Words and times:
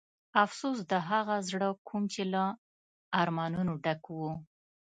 افسوس 0.43 0.77
د 0.91 0.93
هغه 1.09 1.35
زړه 1.49 1.69
کوم 1.87 2.03
چې 2.13 2.23
له 2.33 2.43
ارمانونو 3.21 3.73
ډک 3.83 4.03
و. 4.17 4.17